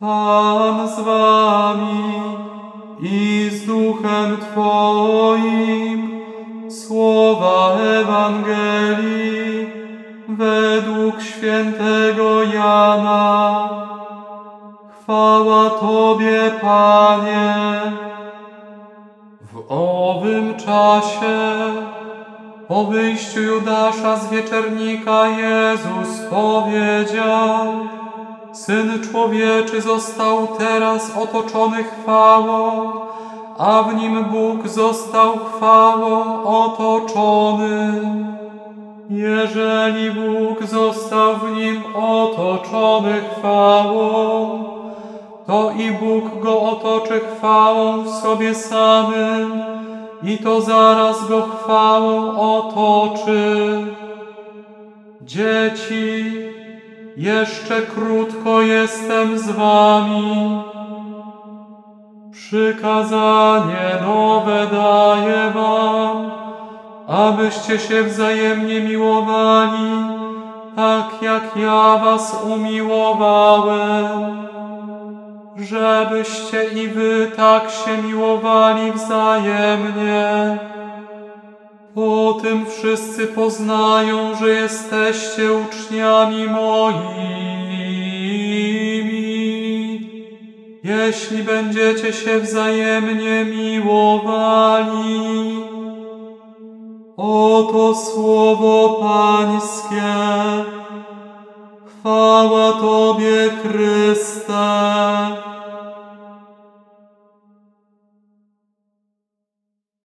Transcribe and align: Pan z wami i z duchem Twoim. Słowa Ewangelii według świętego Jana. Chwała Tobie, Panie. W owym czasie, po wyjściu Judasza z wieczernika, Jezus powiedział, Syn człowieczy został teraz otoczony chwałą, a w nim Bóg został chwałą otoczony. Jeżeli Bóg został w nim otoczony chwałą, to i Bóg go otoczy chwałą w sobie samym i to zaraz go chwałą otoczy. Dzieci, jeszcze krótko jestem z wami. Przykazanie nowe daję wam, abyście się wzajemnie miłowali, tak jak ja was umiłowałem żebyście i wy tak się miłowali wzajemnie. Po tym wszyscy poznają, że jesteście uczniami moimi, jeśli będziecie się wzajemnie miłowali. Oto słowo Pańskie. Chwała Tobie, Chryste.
Pan 0.00 0.88
z 0.88 1.00
wami 1.00 2.22
i 3.00 3.50
z 3.52 3.66
duchem 3.66 4.36
Twoim. 4.36 6.20
Słowa 6.70 7.72
Ewangelii 8.00 9.66
według 10.28 11.22
świętego 11.22 12.42
Jana. 12.42 13.68
Chwała 15.02 15.70
Tobie, 15.70 16.50
Panie. 16.60 17.92
W 19.52 19.64
owym 19.68 20.54
czasie, 20.54 21.36
po 22.68 22.84
wyjściu 22.84 23.40
Judasza 23.40 24.16
z 24.16 24.30
wieczernika, 24.30 25.28
Jezus 25.28 26.18
powiedział, 26.30 27.97
Syn 28.58 29.00
człowieczy 29.10 29.80
został 29.80 30.46
teraz 30.58 31.16
otoczony 31.16 31.84
chwałą, 31.84 32.90
a 33.58 33.82
w 33.82 33.94
nim 33.94 34.24
Bóg 34.24 34.68
został 34.68 35.38
chwałą 35.38 36.42
otoczony. 36.44 38.00
Jeżeli 39.10 40.10
Bóg 40.10 40.64
został 40.64 41.36
w 41.36 41.56
nim 41.56 41.82
otoczony 41.96 43.20
chwałą, 43.38 44.64
to 45.46 45.70
i 45.70 45.90
Bóg 45.90 46.42
go 46.42 46.60
otoczy 46.60 47.20
chwałą 47.36 48.02
w 48.02 48.08
sobie 48.08 48.54
samym 48.54 49.62
i 50.22 50.38
to 50.38 50.60
zaraz 50.60 51.28
go 51.28 51.42
chwałą 51.42 52.38
otoczy. 52.38 53.86
Dzieci, 55.22 56.57
jeszcze 57.18 57.82
krótko 57.82 58.62
jestem 58.62 59.38
z 59.38 59.50
wami. 59.50 60.62
Przykazanie 62.32 63.98
nowe 64.06 64.66
daję 64.72 65.52
wam, 65.54 66.30
abyście 67.08 67.78
się 67.78 68.02
wzajemnie 68.02 68.80
miłowali, 68.80 69.90
tak 70.76 71.22
jak 71.22 71.56
ja 71.56 71.98
was 71.98 72.36
umiłowałem 72.44 74.48
żebyście 75.56 76.64
i 76.64 76.88
wy 76.88 77.30
tak 77.36 77.70
się 77.70 78.02
miłowali 78.02 78.92
wzajemnie. 78.92 80.58
Po 81.98 82.38
tym 82.42 82.66
wszyscy 82.66 83.26
poznają, 83.26 84.36
że 84.36 84.48
jesteście 84.48 85.52
uczniami 85.52 86.46
moimi, 86.46 87.38
jeśli 90.84 91.42
będziecie 91.42 92.12
się 92.12 92.40
wzajemnie 92.40 93.44
miłowali. 93.44 94.88
Oto 97.16 97.94
słowo 97.94 99.00
Pańskie. 99.00 100.14
Chwała 101.86 102.72
Tobie, 102.72 103.50
Chryste. 103.62 104.58